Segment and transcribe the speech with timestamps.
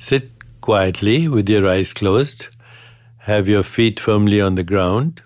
[0.00, 0.30] Sit
[0.62, 2.46] quietly with your eyes closed.
[3.18, 5.22] Have your feet firmly on the ground.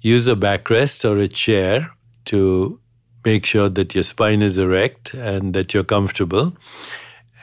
[0.00, 1.92] Use a backrest or a chair
[2.24, 2.80] to
[3.24, 6.52] make sure that your spine is erect and that you're comfortable.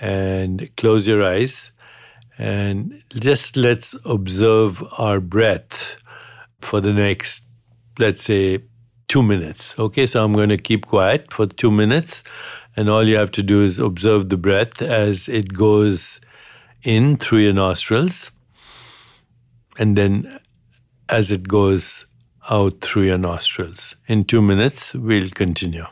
[0.02, 1.72] And close your eyes
[2.38, 5.96] and just let's observe our breath
[6.60, 7.48] for the next,
[7.98, 8.60] let's say,
[9.08, 9.74] two minutes.
[9.80, 12.24] Okay, so I'm going to keep quiet for two minutes.
[12.76, 16.20] And all you have to do is observe the breath as it goes
[16.88, 18.32] in through your nostrils
[19.78, 20.40] and then
[21.10, 22.06] as it goes
[22.50, 23.94] out through your nostrils.
[24.08, 25.86] In two minutes, we'll continue.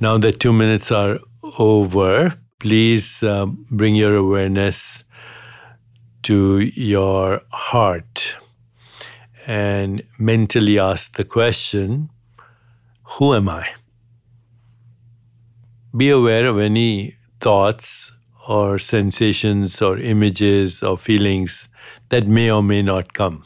[0.00, 1.18] Now that two minutes are
[1.58, 5.02] over, please um, bring your awareness
[6.22, 8.36] to your heart
[9.44, 12.10] and mentally ask the question
[13.18, 13.70] Who am I?
[15.96, 18.12] Be aware of any thoughts
[18.46, 21.68] or sensations or images or feelings
[22.10, 23.42] that may or may not come.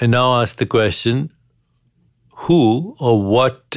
[0.00, 1.30] And now ask the question
[2.42, 3.76] who or what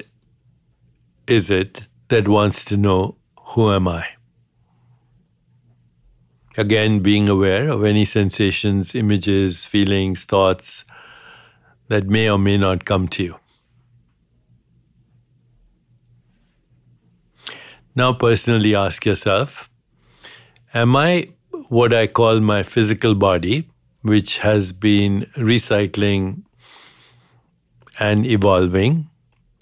[1.28, 4.06] is it that wants to know who am I?
[6.58, 10.84] Again, being aware of any sensations, images, feelings, thoughts
[11.88, 13.36] that may or may not come to you.
[17.96, 19.70] Now, personally ask yourself
[20.74, 21.30] Am I
[21.70, 23.68] what I call my physical body,
[24.02, 26.44] which has been recycling
[28.02, 29.08] and evolving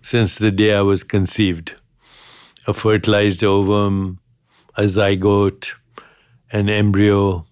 [0.01, 1.73] since the day I was conceived.
[2.67, 4.19] A fertilized ovum,
[4.77, 5.71] a zygote,
[6.49, 7.45] an embryo,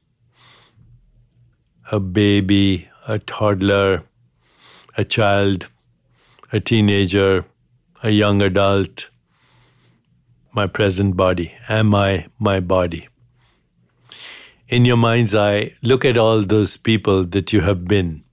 [1.92, 4.04] a baby, a toddler,
[4.96, 5.68] a child,
[6.54, 7.44] a teenager,
[8.02, 9.10] a young adult,
[10.54, 11.52] my present body.
[11.68, 13.10] Am I my body?
[14.70, 18.24] In your mind's eye, look at all those people that you have been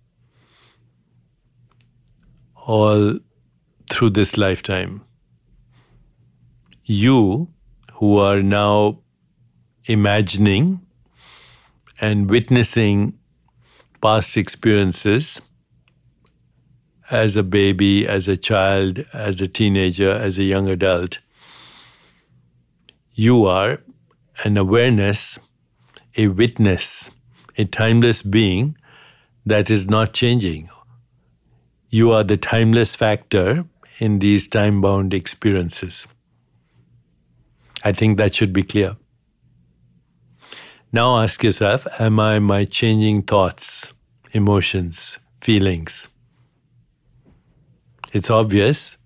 [2.66, 3.18] all
[3.90, 5.02] through this lifetime.
[6.84, 7.48] You
[7.94, 9.00] who are now
[9.86, 10.80] imagining
[12.00, 13.18] and witnessing
[14.02, 15.40] past experiences
[17.10, 21.18] as a baby, as a child, as a teenager, as a young adult,
[23.14, 23.78] you are
[24.42, 25.38] an awareness,
[26.16, 27.10] a witness,
[27.56, 28.76] a timeless being
[29.46, 30.68] that is not changing
[31.94, 33.64] you are the timeless factor
[34.00, 36.08] in these time bound experiences.
[37.84, 38.96] I think that should be clear.
[40.92, 43.86] Now ask yourself Am I my changing thoughts,
[44.32, 46.08] emotions, feelings?
[48.12, 48.96] It's obvious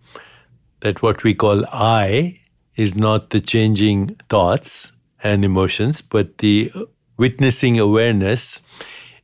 [0.81, 2.41] that what we call I
[2.77, 4.93] is not the changing thoughts,
[5.23, 6.73] and emotions, but the
[7.19, 8.61] witnessing awareness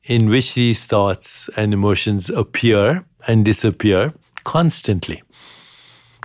[0.02, 4.12] in which these thoughts and emotions appear and disappear
[4.44, 5.22] constantly.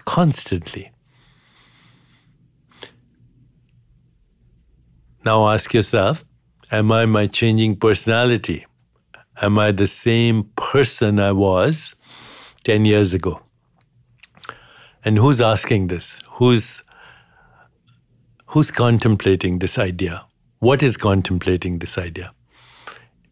[0.06, 0.92] Constantly.
[5.26, 6.26] Now ask yourself
[6.72, 8.66] Am I my changing personality?
[9.42, 11.96] Am I the same person I was
[12.64, 13.42] 10 years ago?
[15.04, 16.18] And who's asking this?
[16.34, 16.82] Who's,
[18.46, 20.26] who's contemplating this idea?
[20.60, 22.32] What is contemplating this idea?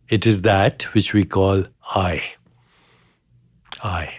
[0.10, 2.24] It is that which we call I.
[3.84, 4.14] I.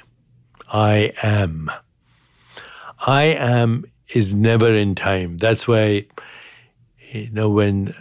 [0.71, 1.71] I am.
[3.01, 3.85] I am
[4.15, 5.39] is never in time.
[5.39, 6.07] That's why,
[7.11, 7.95] you know, when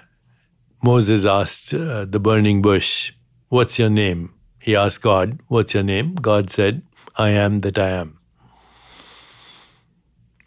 [0.83, 3.12] Moses asked uh, the burning bush,
[3.50, 4.33] What's your name?
[4.59, 6.15] He asked God, What's your name?
[6.15, 6.81] God said,
[7.15, 8.19] I am that I am.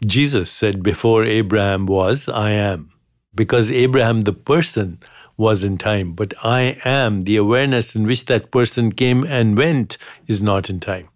[0.05, 2.91] Jesus said, Before Abraham was, I am.
[3.33, 4.99] Because Abraham, the person,
[5.37, 9.97] was in time, but I am, the awareness in which that person came and went,
[10.27, 11.09] is not in time.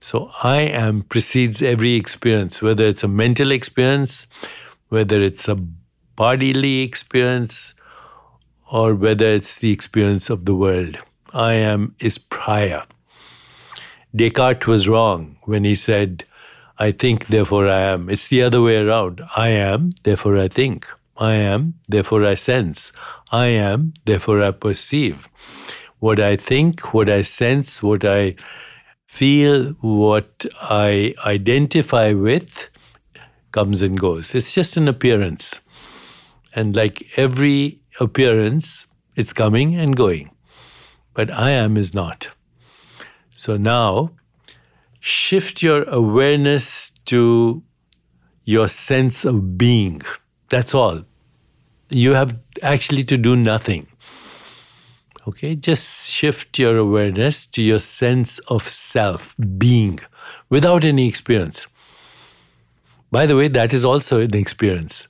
[0.00, 4.26] So I am precedes every experience, whether it's a mental experience,
[4.88, 5.54] whether it's a
[6.16, 7.72] bodily experience,
[8.70, 10.96] or whether it's the experience of the world.
[11.32, 12.82] I am is prior.
[14.14, 16.24] Descartes was wrong when he said,
[16.78, 18.10] I think, therefore I am.
[18.10, 19.22] It's the other way around.
[19.36, 20.86] I am, therefore I think.
[21.22, 22.90] I am, therefore I sense.
[23.30, 25.28] I am, therefore I perceive.
[26.00, 28.34] What I think, what I sense, what I
[29.06, 32.68] feel, what I identify with
[33.52, 34.34] comes and goes.
[34.34, 35.60] It's just an appearance.
[36.56, 40.32] And like every appearance, it's coming and going.
[41.14, 42.30] But I am is not.
[43.30, 44.10] So now,
[44.98, 47.62] shift your awareness to
[48.44, 50.02] your sense of being.
[50.48, 51.04] That's all.
[51.92, 53.86] You have actually to do nothing.
[55.28, 60.00] Okay, just shift your awareness to your sense of self, being,
[60.50, 61.66] without any experience.
[63.12, 65.06] By the way, that is also an experience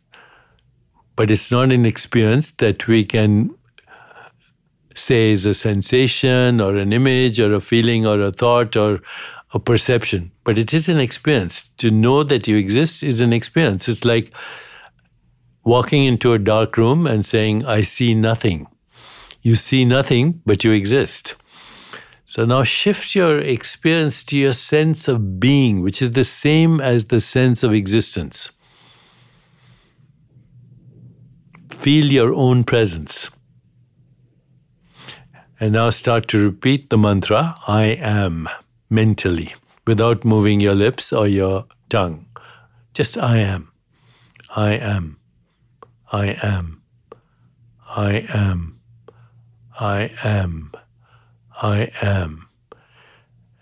[1.17, 3.55] but it's not an experience that we can
[4.95, 9.01] say is a sensation or an image or a feeling or a thought or
[9.55, 10.31] a perception.
[10.45, 11.69] But it is an experience.
[11.79, 13.89] To know that you exist is an experience.
[13.89, 14.33] It's like
[15.65, 18.67] walking into a dark room and saying, I see nothing.
[19.43, 21.35] You see nothing, but you exist.
[22.25, 27.07] So now shift your experience to your sense of being, which is the same as
[27.07, 28.51] the sense of existence.
[31.71, 33.29] Feel your own presence.
[35.61, 38.49] And now start to repeat the mantra I am
[38.89, 39.55] mentally
[39.87, 42.27] without moving your lips or your tongue.
[42.95, 43.71] Just I am.
[44.57, 45.19] I am.
[46.13, 46.83] I am.
[47.89, 48.81] I am.
[49.81, 50.73] I am.
[51.61, 52.49] I am.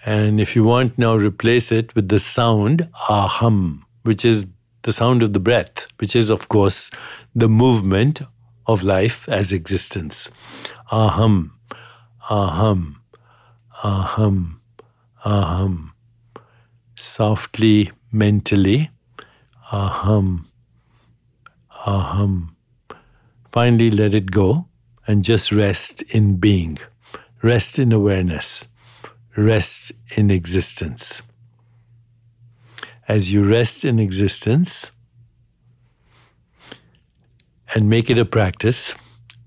[0.05, 4.47] And if you want now, replace it with the sound aham, which is
[4.83, 6.91] the sound of the breath, which is, of course,
[7.37, 8.21] the movement
[8.67, 10.29] of life as existence.
[10.91, 11.51] Aham,
[12.29, 12.97] aham,
[13.85, 14.59] aham,
[15.25, 15.93] aham.
[16.99, 18.91] Softly, mentally,
[19.71, 20.47] aham,
[21.87, 22.55] aham.
[23.53, 24.67] Finally, let it go
[25.07, 26.79] and just rest in being,
[27.43, 28.65] rest in awareness,
[29.37, 31.21] rest in existence.
[33.09, 34.87] As you rest in existence,
[37.75, 38.95] and make it a practice,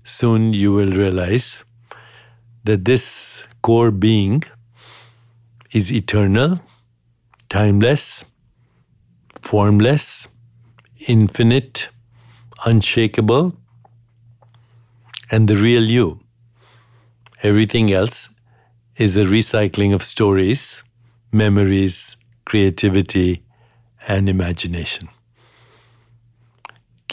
[0.04, 1.58] soon you will realize
[2.64, 4.42] that this core being
[5.72, 6.60] is eternal,
[7.48, 8.24] timeless,
[9.40, 10.28] formless,
[11.06, 11.88] infinite,
[12.64, 13.56] unshakable,
[15.30, 16.20] and the real you.
[17.42, 18.30] Everything else
[18.96, 20.82] is a recycling of stories,
[21.32, 23.42] memories, creativity,
[24.06, 25.08] and imagination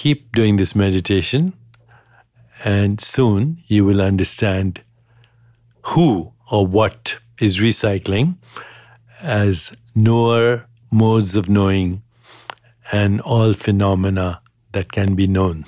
[0.01, 1.53] keep doing this meditation,
[2.63, 4.81] and soon you will understand
[5.83, 8.35] who or what is recycling
[9.21, 12.01] as knower modes of knowing
[12.91, 14.40] and all phenomena
[14.71, 15.65] that can be known.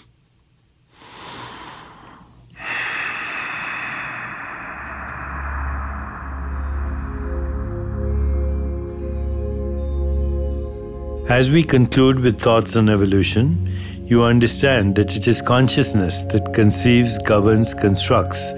[11.29, 13.57] As we conclude with thoughts on evolution,
[14.05, 18.50] you understand that it is consciousness that conceives, governs, constructs,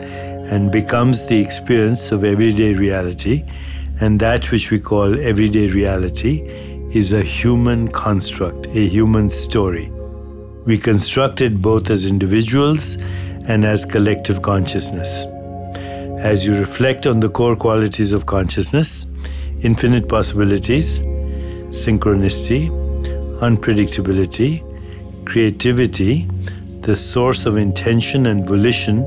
[0.51, 3.43] and becomes the experience of everyday reality,
[4.01, 6.41] and that which we call everyday reality
[6.93, 9.89] is a human construct, a human story.
[10.65, 12.95] We construct it both as individuals
[13.47, 15.23] and as collective consciousness.
[16.19, 19.05] As you reflect on the core qualities of consciousness,
[19.61, 20.99] infinite possibilities,
[21.69, 22.69] synchronicity,
[23.41, 24.63] unpredictability,
[25.25, 26.27] creativity,
[26.81, 29.05] the source of intention and volition,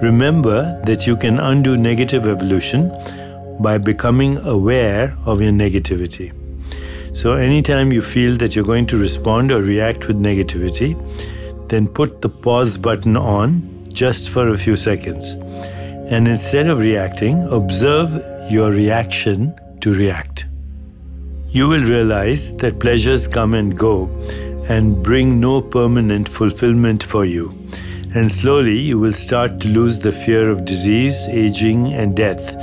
[0.00, 2.90] remember that you can undo negative evolution
[3.60, 6.39] by becoming aware of your negativity.
[7.12, 10.94] So, anytime you feel that you're going to respond or react with negativity,
[11.68, 13.62] then put the pause button on
[13.92, 15.34] just for a few seconds.
[16.12, 18.10] And instead of reacting, observe
[18.50, 20.44] your reaction to react.
[21.48, 24.06] You will realize that pleasures come and go
[24.68, 27.52] and bring no permanent fulfillment for you.
[28.14, 32.54] And slowly you will start to lose the fear of disease, aging, and death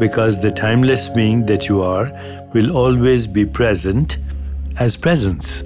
[0.00, 2.06] because the timeless being that you are
[2.54, 4.16] will always be present
[4.78, 5.60] as presence.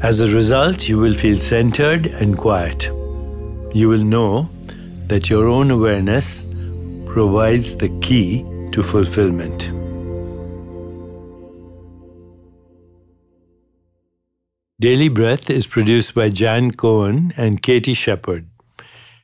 [0.00, 2.84] As a result, you will feel centered and quiet.
[3.74, 4.48] You will know
[5.08, 6.42] that your own awareness
[7.08, 9.68] provides the key to fulfillment.
[14.80, 18.46] Daily Breath is produced by Jan Cohen and Katie Shepard,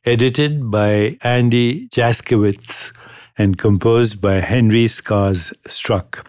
[0.04, 2.90] edited by Andy Jaskowitz,
[3.38, 6.28] and composed by Henry Scars Struck.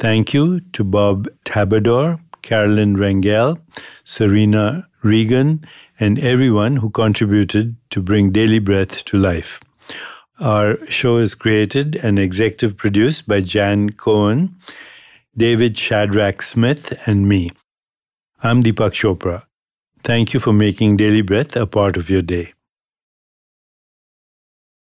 [0.00, 3.60] Thank you to Bob Tabador, Carolyn Rangel,
[4.02, 5.62] Serena Regan,
[5.98, 9.60] and everyone who contributed to bring Daily Breath to life.
[10.38, 14.56] Our show is created and executive produced by Jan Cohen,
[15.36, 17.50] David Shadrach Smith, and me.
[18.42, 19.42] I'm Deepak Chopra.
[20.02, 22.54] Thank you for making Daily Breath a part of your day.